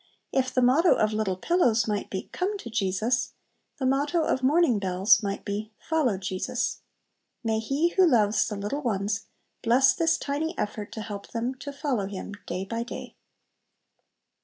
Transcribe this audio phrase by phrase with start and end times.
[0.31, 3.33] If the motto of "Little Pillows" might be "Come to Jesus,"
[3.77, 6.79] the motto of "Morning Bells" might be "Follow Jesus."
[7.43, 9.27] May He who loves the little ones
[9.61, 13.15] bless this tiny effort to help them to follow Him day by day.